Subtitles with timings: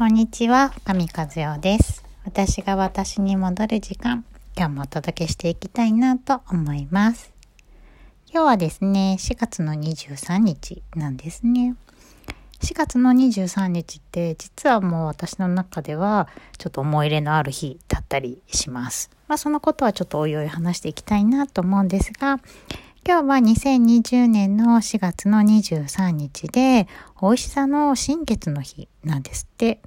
[0.00, 2.02] こんにちは、深見和代です。
[2.24, 4.24] 私が私に戻る時間、
[4.56, 7.34] 今日もお届けしていきたいなと思います。
[8.32, 11.76] 今日はですね、4月の23日なんですね。
[12.62, 19.10] 4月の23日って実はもう私の中ではちょっと思い入れのある日だったりします。
[19.28, 22.40] まあそのことはちょっとおいおい話していきたいなと思うんですが、
[23.02, 26.86] 今日は2020年の4月の23日で、
[27.22, 29.80] 美味しさの新月の日なんですって。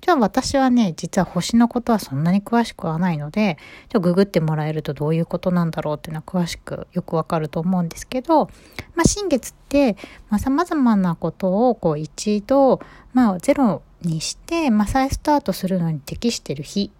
[0.00, 8.46] じゃあ私はね、実は星のことはそんなに詳しくはないので、ちょっとググってもらえるとどういうことなんだろうっていうのは詳しくよくわかると思うんですけど、
[8.94, 9.96] まあ新月って、
[10.30, 12.80] まあ様々なことをこう一度、
[13.12, 16.92] まあゼロにして、まあ再スタートするのに適してる日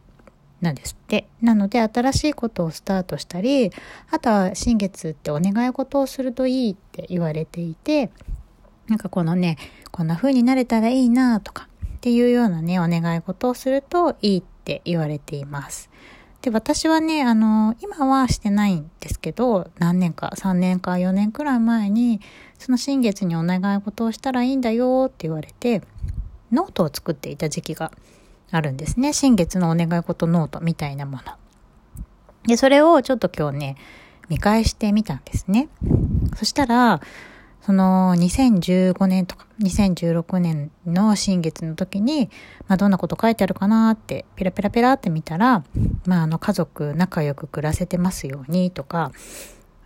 [0.62, 1.26] なんですって。
[1.42, 3.70] なので新しいことをスタートしたり、
[4.10, 8.10] あとは新月ってお願い事をするといいって言われていて、
[8.88, 9.58] なんかこのね、
[9.90, 15.90] こんな風になれたらいいなとかっていうようなね、お願い事をするといいって言われています。
[16.42, 22.20] で、私はね、あの、今はしてないんですけど、何年か、3年か4年くらい前に、
[22.58, 25.82] その新月にお願い事をしたらいいんだよって言われて、
[26.50, 27.92] ノートを作っていた時期が
[28.52, 29.12] あるんですね。
[29.12, 31.22] 新月のお願い事ノートみたいなもの。
[32.46, 33.76] で、それをちょっと今日ね、
[34.28, 35.68] 見返してみたんですね。
[36.36, 37.00] そしたら、
[37.62, 42.28] その2015年とか2016年の新月の時に、
[42.66, 45.64] まあどんなこと書いてあるかなって、ペラペラペラって見たら、
[46.04, 49.12] まああの家族仲良く暮らせてますようにとか、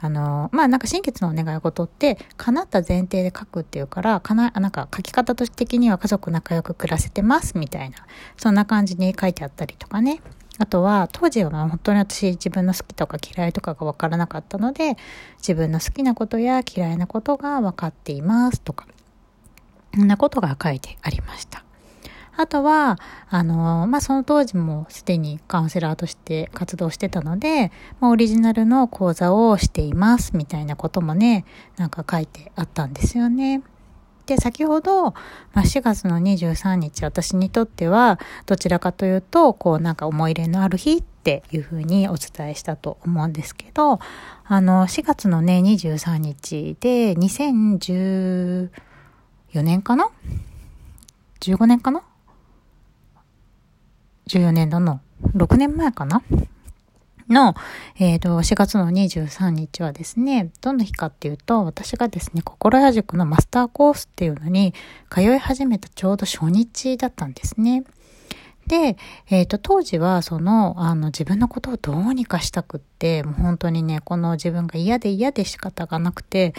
[0.00, 7.96] あの、まあなんか新月のお願い事って、叶った前提で書くっていうから、かな、なんか書き方的には家族仲良く暮らせてますみたいな、
[8.36, 10.20] そんな感じに書いてあったりとかね。
[10.58, 14.96] あとは、当時は本当に私自分の好きとか嫌いとかがわからなかったので、
[15.38, 18.86] 自分の好きなことや嫌いなことが分かっていますとか、
[19.94, 21.65] そんなことが書いてありました。
[22.36, 22.98] あとは、
[23.28, 31.44] あの、まあ、その当時もすでにカウンセラーとして活動してたので、まあ、オリジナルの講座をしていますみたいなこともね、
[31.76, 33.62] なんか書いてあったんですよね。
[34.26, 35.14] で、先ほど、ま
[35.54, 44.00] あ、4月の23日、私にとっては、どちらかというと、こう、なんか思い入れのある日っていうふうにお伝えしたと思うんですけど、
[44.44, 48.68] あの、4月のね、23日で、2014
[49.54, 50.10] 年かな
[51.40, 52.02] ?15 年かな？
[54.28, 55.00] ?14 年度の
[55.34, 56.22] 6年前かな？
[57.28, 57.54] の、
[57.98, 64.74] えっ、ー、と、4月の23日はですね、どんな日かっていうと、私がですね、心屋塾のマスターコースっていうのに
[65.10, 67.84] 通い始めたちょうど初日だったんですね。
[68.66, 68.96] で、
[69.30, 76.52] えっ、ー、と、当時は、その、あの、自分のことをどうにかしたくって、もう本当にね、この自分が嫌で嫌で仕方がなくて、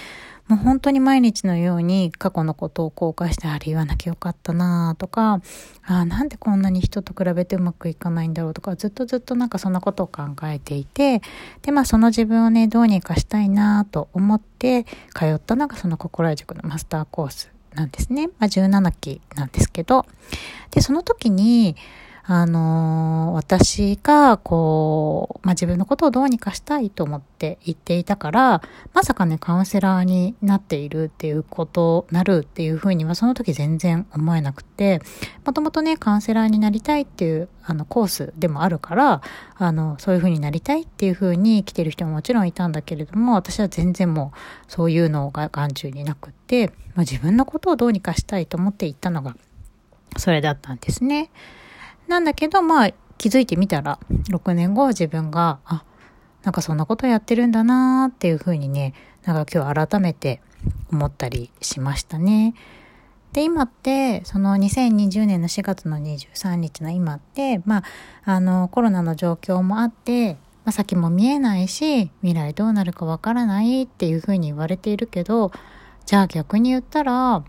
[0.48, 5.42] もう本当に毎日のように過去のことを後悔して、あれ言わなきゃよかったなとか、
[5.86, 11.22] あなんでこんなに人と比べてうまくいかないんだろうとか、ずっとずっとなんかそんなことを考えていて、
[11.64, 17.57] で、まあその自分をね、どうにかしたいなと思って通ったのがその心屋塾のマスターコース。
[17.78, 18.28] なんですね。
[18.28, 20.06] まあ17期なんですけど。
[20.72, 21.76] で、その時に、
[22.30, 28.62] あのー、私が、こう、まあ、自分のことをどうにかしたいと思って言っていたから、
[28.94, 35.02] まさかね、カウンセラーになっているっていうこと、なるっていうふうにはその時全然思えなくて、
[35.46, 39.22] もともとね、カウンセラーになりたいっていう、あの、コースでもあるから、
[39.56, 49.38] あの、そういうふうになりたいっていうふうに来てる人ももちろんいたんだけれども、私は全然もう、そういうのが眼中になくって、まあ、自分のことをどうにかしたいと思って行ったのが、
[50.18, 51.30] それだったんですね。
[52.08, 55.84] なんだけど、まあ、気づいてみたら、6年後自分が、あ、
[56.44, 58.94] なんかそんなことやってるんだなーっていうふうにね、
[59.26, 60.42] なんか今日改めて
[60.92, 62.54] 思ったりしましたね。
[63.34, 67.84] で、今って、その2020年の4月の23日の今って、ま
[68.26, 75.52] あ、あの、コロナの状況もあって、まあ、先も見えないし、未来どうなるかわからないっていうふうに言われているけど、
[76.06, 77.44] じゃあ逆に言ったら、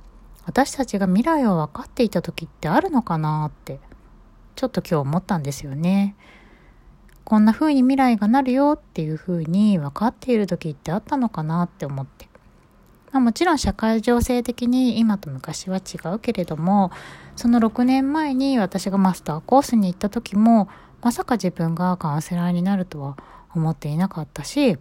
[0.44, 3.80] 私たちが未来を分かっていた時ってあるのかなって
[4.58, 6.16] ちょっと今日思ったんですよね。
[7.22, 12.28] こんな風に未来がなるよっていう風に分かっている時ってあったのかなって思って。
[13.12, 16.90] まあ、もちろん社会情勢的に今と昔は違うけれども、
[17.36, 20.68] その6年前に私がマスターコースに行った時も、
[21.02, 23.16] まさか自分がカウンセラーになるとは
[23.54, 24.76] 思っていなかったし、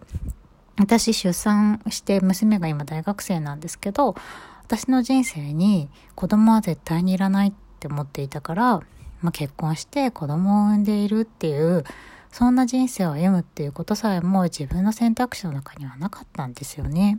[0.76, 4.16] 私出産して娘が今大学生なんですけど、
[4.64, 8.82] 私の人生に子供は絶対にいらないって思っていたから、
[9.20, 11.84] まあ、結婚して子供を産んでいるっていう、
[12.30, 17.18] そんな人生を歩むっていうことさえも自分の選択肢の中にはなかったんですよね。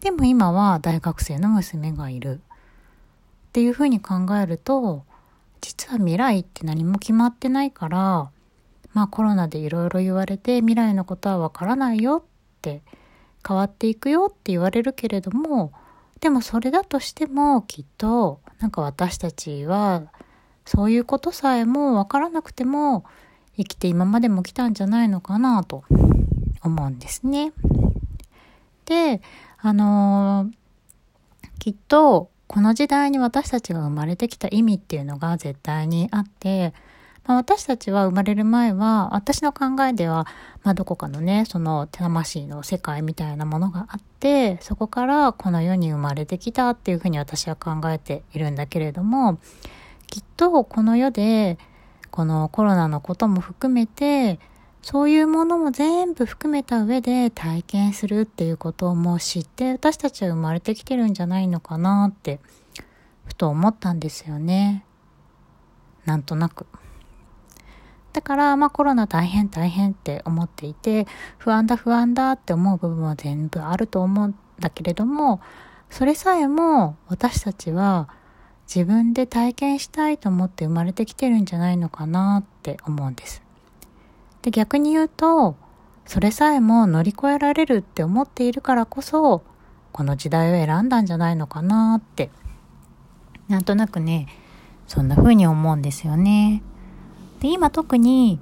[0.00, 5.04] でも今は大学生の娘がいるっていうふうに考えると、
[5.60, 8.30] 実は未来って何も決まってないから、
[8.92, 12.82] まあコロナでいろいろ言われて未来のことはわからないよって
[13.46, 15.72] 変わっていくよって言われるけれども、
[16.20, 20.02] でもそれだとしてもきっとなんか私たちは
[20.64, 23.04] そういうことさえもわからなくても
[23.56, 25.84] 生きて今までも来たんじゃないのかなと
[26.62, 27.52] 思うんですね。
[28.86, 29.22] で、
[29.58, 36.74] あのー、きっとこの時代に私たちが生まれてきた意味っていうのが絶対にあって、
[37.26, 40.26] まあ、私たちは生まれる前は、私の考えでは、
[40.62, 49.38] まあ、どこかのね、その魂の世界みたいなものがあって、そこからこの世に生まれてきたっていうふうに私は考えているんだけれども、
[50.06, 51.58] きっとこの世で、
[52.10, 54.38] このコロナのことも含めて、
[54.82, 62.38] そういうものも全部含めた上で体験するっていうことをもう知って私たちは生まれてきてるんじゃないのかなって
[63.24, 64.84] ふと思ったんですよね。
[66.04, 66.66] なんとなく。
[68.12, 71.06] だから、まあコロナ大変大変って思っていて、
[71.38, 75.40] 不安だ不安だって思う部分は全部あると思うんだけれども、
[75.90, 78.08] それさえも私たちは
[78.66, 83.42] 自分で体験したいと思って生まれてきてるんじゃないのかなって思うんです。
[84.42, 85.56] で、逆に言うと、
[86.06, 89.42] それさえも乗り越えられるって思っているからこそ、
[89.92, 92.30] この時代を選んだんじゃないのかなって、
[93.48, 94.28] なんとなくね、
[94.86, 96.62] そんな風に思うんですよね。
[97.40, 98.38] で、今特に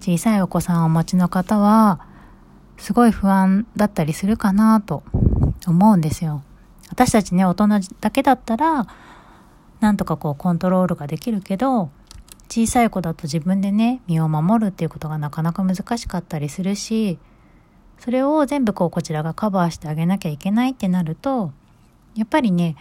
[0.00, 2.00] 小さいお子さんをお持ちの方は、
[2.78, 5.02] すごい不安だったりするかなと
[5.66, 6.42] 思うんですよ。
[6.90, 7.68] 私たちね、大人
[8.00, 8.86] だけだったら、
[9.84, 11.90] なんとかこうコントロールができるけど、
[12.48, 17.18] 小さい子だと自分でね、身を守るっていうことがなかなか難しかったりするし、
[17.98, 21.52] それを全部こうこちらがカバーしてあげなきゃいけないってなると、
[22.14, 22.76] やっぱりね、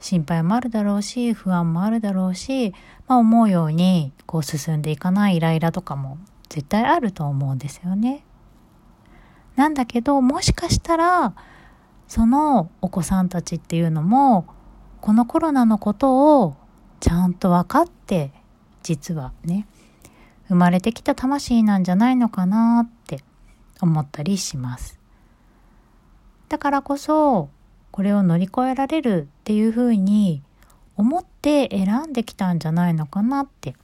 [0.00, 2.74] 心配もあるだろうし、不安もあるだろうし、
[3.08, 6.18] まあ思うようにこう進んでいかないイライラとかも
[6.50, 8.22] 絶対あると思うんですよね。
[9.56, 11.32] なんだけど、もしかしたら、
[12.06, 14.44] そのお子さんたちっていうのも、
[15.04, 16.56] このコロナのことを
[16.98, 18.30] ちゃんと分かって
[18.82, 19.66] 実はね
[20.48, 23.22] 生まれてきた魂なんじゃないのかなって
[23.82, 24.98] 思ったりします
[26.48, 27.50] だからこそ
[27.90, 30.42] これを乗り越えられるっていうふうに
[30.96, 33.74] 思って選んできたんじゃないのかなって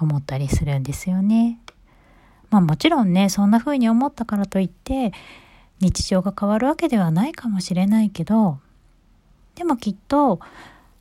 [0.00, 1.60] 思ったりするんですよね。
[2.48, 5.12] まあもちろんねそんな風に思ったからといって
[5.80, 8.58] 日常が変わるわけではないかもしれないけど
[9.54, 10.40] でもきっと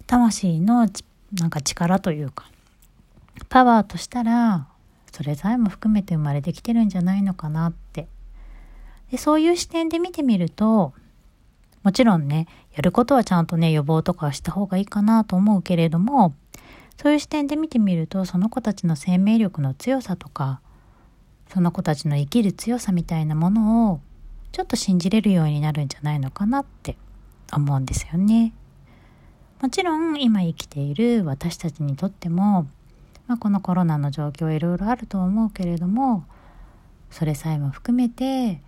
[0.08, 0.88] 魂の
[1.34, 2.46] なんか力というか
[3.50, 4.68] パワーとしたら
[5.12, 8.08] それさえも含めて生まれてきてるんじゃないのかなって。
[9.12, 10.92] でそういう視点で見てみると
[11.84, 16.34] もちろんねやることはちゃんとね予防とかした方がいいかなと思うけれども
[17.00, 20.62] そういう視点で見てみるとその子たちの生命力の強さとか
[21.54, 24.00] その子たちの生きる強さみたいなものを
[24.52, 26.98] ちょっと信じれるようになるんじゃないのかなって。
[27.58, 28.54] 思うんですよね。
[29.62, 32.68] もちろん今生きている私たちにとっても
[33.28, 36.26] まあ、このコロナの状況いろいろあると思うけれども
[37.10, 38.62] それさえも含めて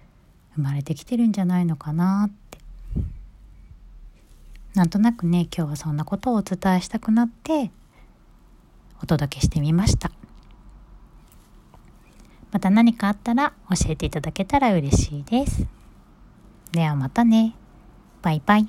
[0.56, 2.60] 生まれてきてるんじゃないのかなって。
[4.76, 7.72] なんとなくね今日はそんなことをお伝えしたくなって
[9.02, 10.12] お届けしてみました。
[12.52, 15.66] また何かあったら教えていただけたら嬉しいです。
[16.72, 17.56] ではまたね。
[18.26, 18.68] バイバイ